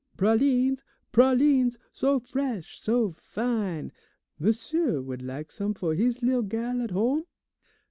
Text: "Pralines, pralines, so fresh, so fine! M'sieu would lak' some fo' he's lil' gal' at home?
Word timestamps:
"Pralines, 0.17 0.83
pralines, 1.11 1.77
so 1.93 2.19
fresh, 2.19 2.79
so 2.81 3.11
fine! 3.11 3.91
M'sieu 4.39 4.99
would 5.03 5.21
lak' 5.21 5.51
some 5.51 5.75
fo' 5.75 5.91
he's 5.91 6.23
lil' 6.23 6.41
gal' 6.41 6.81
at 6.81 6.89
home? 6.89 7.25